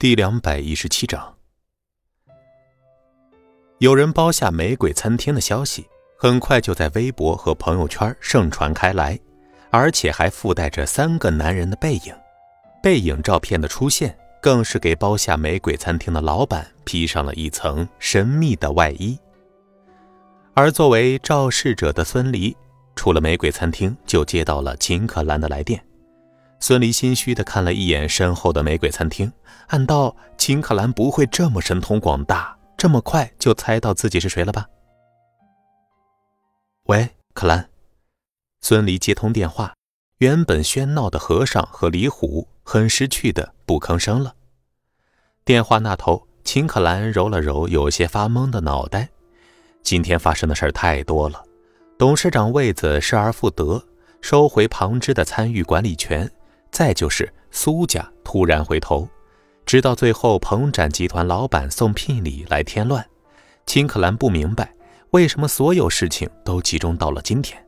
[0.00, 1.34] 第两百一十七章，
[3.78, 9.18] 有人包下玫瑰餐厅的消息，很快就在微博和朋友圈盛传开来，
[9.70, 12.14] 而且还附带着三个男人的背影。
[12.80, 19.18] 背影照片的出现，更是给包下玫瑰餐厅的老板披上了一层神秘的外衣。
[20.54, 22.56] 而作为肇事者的孙离，
[22.94, 25.84] 出了玫瑰餐厅，就接到了秦可兰的来电。
[26.60, 29.32] 孙离心虚地看了一眼身后的玫瑰餐厅，
[29.68, 34.66] 暗道：秦可兰不会这么神通广大，这么快就猜到自己是谁了吧？
[36.86, 37.68] 喂，可兰。
[38.60, 39.72] 孙离接通电话，
[40.18, 44.34] 原本喧闹的和尚和李虎很识趣的不吭声了。
[45.44, 49.08] 电话那头，秦可兰揉了揉有些发懵的脑袋。
[49.84, 51.42] 今天发生的事儿太多了，
[51.96, 53.82] 董事长位子失而复得，
[54.20, 56.28] 收回旁支的参与管理权。
[56.78, 59.08] 再就是苏家突然回头，
[59.66, 63.04] 直到最后鹏展集团老板送聘礼来添乱，
[63.66, 64.72] 秦可兰不明白
[65.10, 67.60] 为什么所有事情都集中到了今天，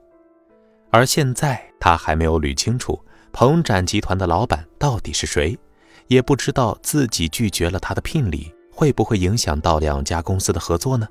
[0.93, 5.59] 而现在他还没有捋清楚鹏展集团的老板到底是谁，
[6.07, 11.09] 也不知道自己拒绝了他的聘礼会不会影响到两家公司的合作呢？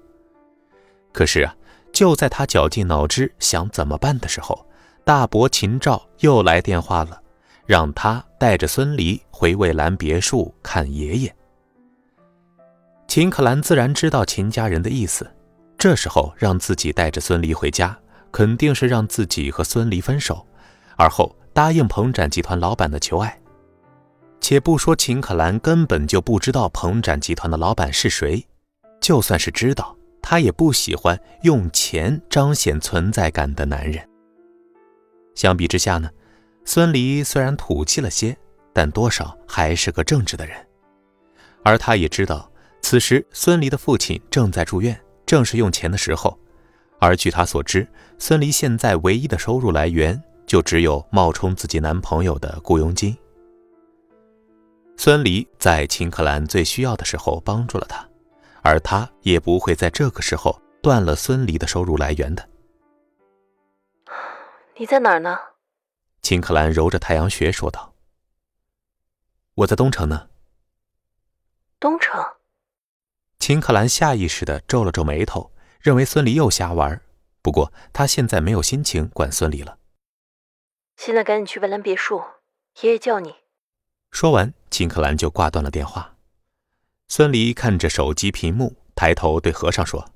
[1.11, 1.53] 可是啊，
[1.91, 4.66] 就在他绞尽脑汁想怎么办的时候，
[5.03, 7.22] 大伯秦照又来电话了。
[7.70, 11.36] 让他带着孙离回蔚蓝别墅看爷爷。
[13.08, 15.31] 秦可兰自然知道秦家人的意思，
[15.78, 17.95] 这时候让自己带着孙离回家，
[18.31, 20.44] 肯定是让自己和孙离分手，
[20.97, 23.40] 而后答应彭展集团老板的求爱。
[24.42, 28.44] 且不说秦可兰根本就不知道彭展集团的老板是谁，
[29.00, 34.03] 就算是知道，她也不喜欢用钱彰显存在感的男人。
[35.36, 36.09] 相比之下呢？
[36.72, 38.38] 孙离虽然土气了些，
[38.72, 40.56] 但多少还是个正直的人。
[41.64, 42.48] 而他也知道，
[42.80, 46.38] 此时孙离的父亲正在住院，正是用钱的时候。
[47.00, 47.88] 而据他所知，
[48.19, 53.18] 孙离现在唯一的收入来源就只有冒充自己男朋友的雇佣金。
[54.96, 58.08] 孙离在秦可兰最需要的时候帮助了他，
[58.62, 62.47] 而他也不会在这个时候断了孙离的收入来源的。
[64.78, 65.35] 你在哪儿呢？
[66.29, 67.95] 秦可兰揉着太阳穴说道
[69.56, 70.29] ：“我在东城呢。”
[71.81, 72.23] 东城。
[73.40, 75.51] 秦可兰下意识的皱了皱眉头，
[75.81, 77.01] 认为孙离又瞎玩。
[77.41, 79.79] 不过他现在没有心情管孙离了。
[80.97, 82.22] 现在赶紧去蔚蓝别墅，
[82.81, 83.34] 爷爷叫你。
[84.11, 86.16] 说完，秦可兰就挂断了电话。
[87.07, 90.11] 孙离看着手机屏幕，抬头对和尚说：“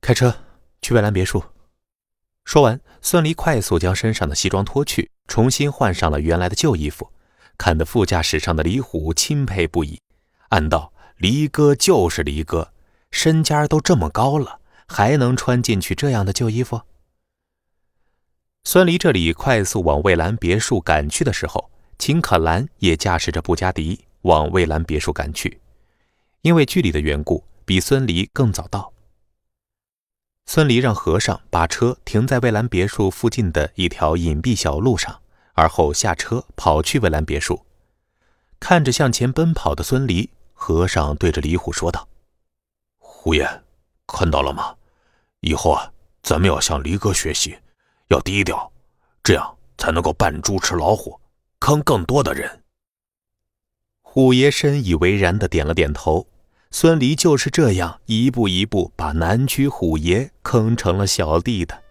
[0.00, 0.44] 开车
[0.80, 1.42] 去蔚蓝别墅。”
[2.50, 7.08] 说完，孙离快速将身上的西装脱去，重新换上了原来的旧衣服，
[7.56, 10.00] 看得副驾驶上的李虎钦佩不已，
[10.48, 12.72] 暗道：“离哥就是离哥，
[13.12, 14.58] 身家都这么高了，
[14.88, 16.82] 还能穿进去这样的旧衣服？”
[18.66, 25.60] 孙离这里快速往蔚蓝别墅赶去的时候，秦可兰也驾驶着布加迪往蔚蓝别墅赶去，
[26.42, 28.92] 因为距离的缘故，比孙离更早到。
[30.52, 35.20] 孙离让和尚把车停在蔚蓝别墅附近的一条隐蔽小路上，
[35.52, 37.64] 而后下车跑去蔚蓝别墅。
[38.58, 42.08] 看着向前奔跑的孙离，和尚对着李虎说道
[42.98, 43.62] ：“虎爷，
[44.08, 44.74] 看到了吗？
[45.38, 47.56] 以后啊，咱们要向离哥学习，
[48.08, 48.72] 要低调，
[49.22, 51.20] 这样才能够扮猪吃老虎，
[51.60, 52.64] 坑更多的人。”
[54.02, 56.26] 虎爷深以为然的点了点头。
[56.72, 61.82] 孙离就是这样一步一步把南区虎爷坑成了小弟的。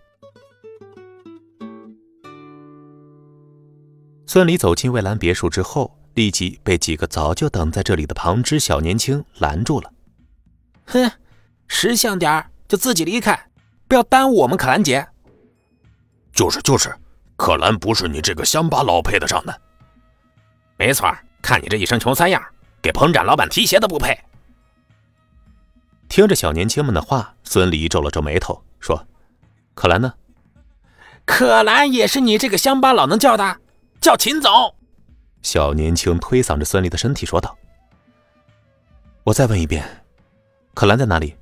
[4.25, 9.91] 孙离走进蔚蓝别墅之后，立即被几个早就等在这里的旁支小年轻拦住了。
[10.85, 11.11] 哼，
[11.67, 13.37] 识相点就自己离开，
[13.87, 15.05] 不要耽误我们可兰姐。
[16.31, 16.95] 就是就是，
[17.35, 19.61] 可兰不是你这个乡巴佬配得上的。
[20.77, 22.41] 没错，看你这一身穷三样，
[22.81, 24.17] 给彭展老板提鞋都不配。
[26.09, 29.07] 听着小年轻们的话，孙离皱了皱眉头，说
[29.75, 30.11] ：“可兰呢？
[31.23, 33.57] 可兰也是你这个乡巴佬能叫的？
[34.01, 34.51] 叫秦总。”
[35.43, 37.55] 小年轻推搡着孙离的身体说道
[39.23, 40.03] ：“我再问一遍，
[40.73, 41.35] 可兰在哪里？”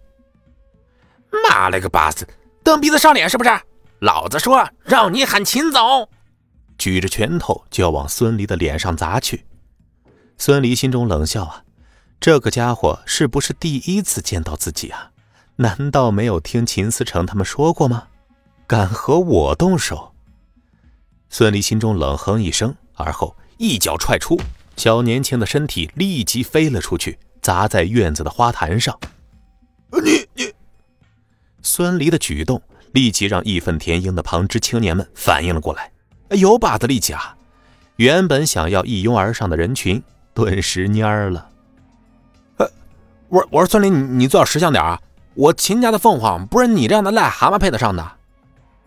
[1.49, 2.27] 妈了个巴子，
[2.61, 3.49] 蹬鼻子上脸是不是？
[3.99, 6.07] 老子说让你喊秦总，
[6.77, 9.45] 举着拳头就要往孙离的脸上砸去。
[10.37, 11.63] 孙离心中冷笑啊。
[12.19, 15.11] 这个家伙是不是第一次见到自己啊？
[15.57, 18.07] 难道没有听秦思成他们说过吗？
[18.67, 20.13] 敢和我动手？
[21.29, 24.39] 孙离心中冷哼一声，而后一脚踹出，
[24.75, 28.99] 小年轻的身体立即飞了出去，砸在院子的花坛上。
[30.03, 30.53] 你你，
[31.61, 32.61] 孙离的举动
[32.91, 35.91] 立即让义愤填膺的旁支青年们反应了过来，
[36.31, 37.37] 有把子力气啊！
[37.95, 40.03] 原本想要一拥而上的人群，
[40.33, 41.49] 顿时蔫了。
[43.29, 44.99] 我我说孙林，你你最好识相点啊！
[45.33, 48.11] 我秦家的凤凰不是你这样的癞蛤蟆配得上的。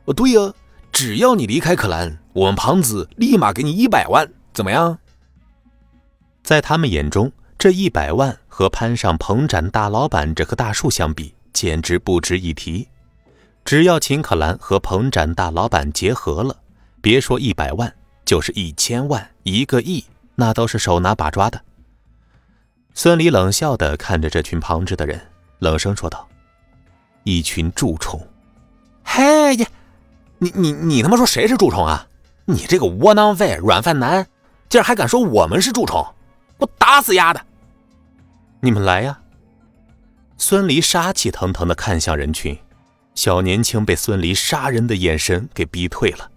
[0.06, 0.52] 哦，对呀，
[0.90, 4.98] 只要你离开可兰，我们庞子立马给你一百万，怎么样？
[6.42, 12.88] 在他们眼中，这一百万和攀上彭展大老板这棵大树相比，简直不值一提。
[13.62, 16.56] 只要秦可兰和彭展大老板结合了，
[17.02, 17.92] 别说一百万，
[18.25, 20.02] 就是一千万、一个亿，
[20.34, 21.60] 那都是手拿把抓的。
[23.02, 25.19] 孙离冷笑的看着这群旁支的人，
[25.58, 26.29] 冷声说道
[27.25, 28.20] ：“一群蛀虫！
[29.02, 29.67] 嘿呀，
[30.37, 32.06] 你你你他妈说谁是蛀虫啊？
[32.44, 34.29] 你这个窝囊废、软饭男，
[34.69, 36.06] 竟然还敢说我们是蛀虫！”
[36.61, 37.41] 我打死丫的！
[38.61, 39.19] 你们来呀！
[40.37, 42.58] 孙离杀气腾腾的看向人群，
[43.14, 46.31] 小年轻被孙离杀人的眼神给逼退了。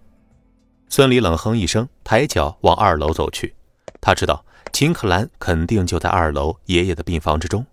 [0.88, 3.54] 孙离冷哼一声，抬脚往二楼走去。
[4.00, 7.66] 他知道秦可兰肯定就在二楼爷爷的病房之中。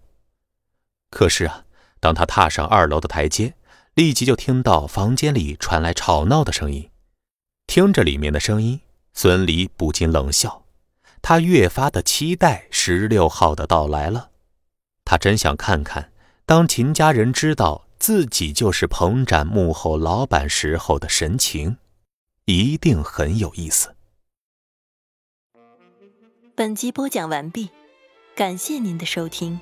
[1.10, 1.64] 可是啊，
[2.00, 3.54] 当他踏上二楼的台阶，
[3.94, 6.90] 立即就听到房间里传来吵闹的声音。
[7.66, 8.80] 听着里面的声音，
[9.14, 10.64] 孙离不禁冷笑。
[11.22, 14.30] 他越发的期待十六号的到来了，
[15.04, 16.12] 他真想看看，
[16.46, 21.76] 当秦家人知道自己就是彭展幕后老板时候的神情，
[22.46, 23.94] 一定很有意思。
[26.60, 27.70] 本集播讲完毕，
[28.34, 29.58] 感谢您的收听。